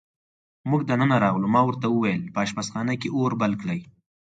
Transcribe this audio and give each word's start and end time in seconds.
موږ 0.69 0.81
دننه 0.89 1.15
راغلو، 1.23 1.47
ما 1.55 1.61
ورته 1.65 1.87
وویل: 1.89 2.23
په 2.33 2.39
اشپزخانه 2.45 2.93
کې 3.01 3.09
اور 3.17 3.31
بل 3.41 3.51
کړئ. 3.61 3.79